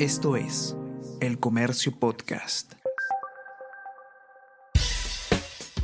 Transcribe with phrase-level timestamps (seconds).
[0.00, 0.76] Esto es
[1.20, 2.72] El Comercio Podcast.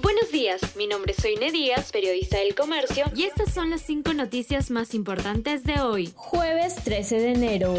[0.03, 4.13] Buenos días, mi nombre es Soine Díaz, periodista del Comercio, y estas son las cinco
[4.13, 7.75] noticias más importantes de hoy, jueves 13 de enero.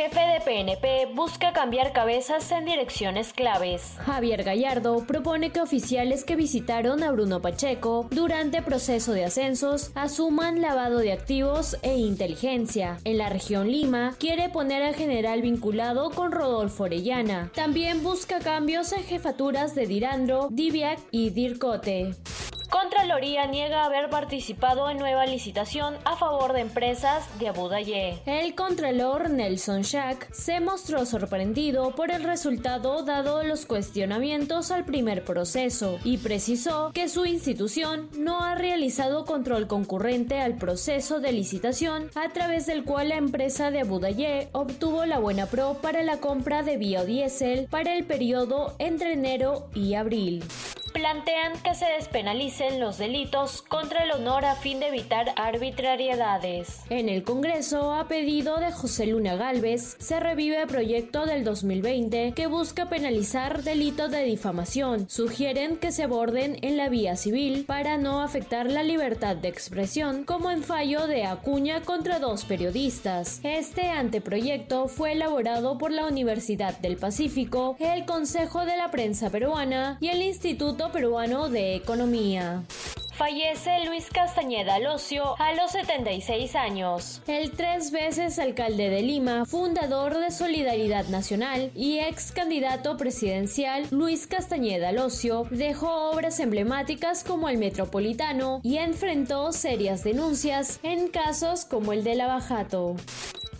[0.00, 3.98] Jefe de PNP busca cambiar cabezas en direcciones claves.
[3.98, 10.62] Javier Gallardo propone que oficiales que visitaron a Bruno Pacheco durante proceso de ascensos asuman
[10.62, 12.96] lavado de activos e inteligencia.
[13.04, 17.52] En la región Lima quiere poner al general vinculado con Rodolfo Orellana.
[17.54, 22.14] También busca cambios en jefaturas de Dirandro, Diviac y Dircote.
[22.70, 28.20] Contraloría niega haber participado en nueva licitación a favor de empresas de Abu Dhabi.
[28.26, 35.24] El contralor Nelson Shack se mostró sorprendido por el resultado dado los cuestionamientos al primer
[35.24, 42.08] proceso y precisó que su institución no ha realizado control concurrente al proceso de licitación
[42.14, 46.18] a través del cual la empresa de Abu Dhabi obtuvo la buena pro para la
[46.18, 50.44] compra de biodiesel para el periodo entre enero y abril
[51.00, 56.82] plantean que se despenalicen los delitos contra el honor a fin de evitar arbitrariedades.
[56.90, 62.34] En el Congreso, a pedido de José Luna Galvez, se revive el proyecto del 2020
[62.36, 65.08] que busca penalizar delitos de difamación.
[65.08, 70.24] Sugieren que se aborden en la vía civil para no afectar la libertad de expresión,
[70.24, 73.40] como en fallo de Acuña contra dos periodistas.
[73.42, 79.96] Este anteproyecto fue elaborado por la Universidad del Pacífico, el Consejo de la Prensa Peruana
[80.02, 82.62] y el Instituto Peruano de Economía.
[83.20, 87.20] Fallece Luis Castañeda Locio a los 76 años.
[87.26, 94.26] El tres veces alcalde de Lima, fundador de Solidaridad Nacional y ex candidato presidencial Luis
[94.26, 101.92] Castañeda Locio, dejó obras emblemáticas como el Metropolitano y enfrentó serias denuncias en casos como
[101.92, 102.96] el de Lavajato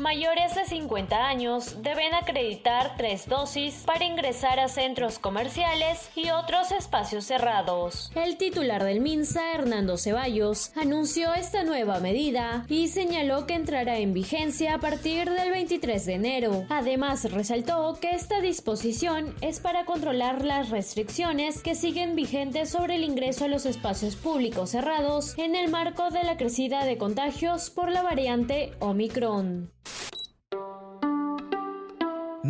[0.00, 6.72] mayores de 50 años deben acreditar tres dosis para ingresar a centros comerciales y otros
[6.72, 8.10] espacios cerrados.
[8.14, 14.14] El titular del MINSA, Hernando Ceballos, anunció esta nueva medida y señaló que entrará en
[14.14, 16.64] vigencia a partir del 23 de enero.
[16.70, 23.04] Además, resaltó que esta disposición es para controlar las restricciones que siguen vigentes sobre el
[23.04, 27.91] ingreso a los espacios públicos cerrados en el marco de la crecida de contagios por
[27.91, 29.70] la variante Omicron.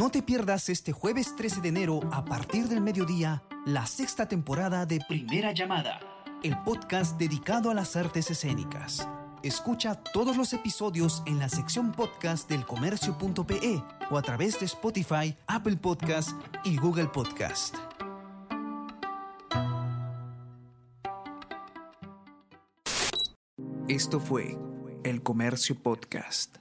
[0.00, 4.87] No te pierdas este jueves 13 de enero a partir del mediodía la sexta temporada
[4.87, 6.00] de Primera Llamada,
[6.43, 9.06] el podcast dedicado a las artes escénicas.
[9.43, 15.37] Escucha todos los episodios en la sección podcast del comercio.pe o a través de Spotify,
[15.47, 16.31] Apple Podcast
[16.65, 17.77] y Google Podcast.
[23.87, 24.56] Esto fue
[25.05, 26.56] El Comercio Podcast.